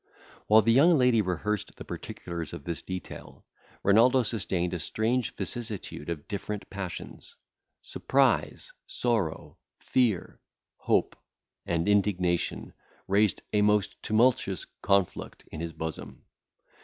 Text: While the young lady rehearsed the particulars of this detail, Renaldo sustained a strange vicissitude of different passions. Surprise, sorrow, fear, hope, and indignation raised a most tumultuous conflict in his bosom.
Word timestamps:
While 0.47 0.63
the 0.63 0.73
young 0.73 0.97
lady 0.97 1.21
rehearsed 1.21 1.75
the 1.75 1.85
particulars 1.85 2.53
of 2.53 2.63
this 2.63 2.81
detail, 2.81 3.45
Renaldo 3.83 4.23
sustained 4.23 4.73
a 4.73 4.79
strange 4.79 5.35
vicissitude 5.35 6.09
of 6.09 6.27
different 6.27 6.67
passions. 6.71 7.35
Surprise, 7.83 8.73
sorrow, 8.87 9.59
fear, 9.79 10.39
hope, 10.77 11.15
and 11.67 11.87
indignation 11.87 12.73
raised 13.07 13.43
a 13.53 13.61
most 13.61 14.01
tumultuous 14.01 14.65
conflict 14.81 15.47
in 15.51 15.59
his 15.59 15.71
bosom. 15.71 16.25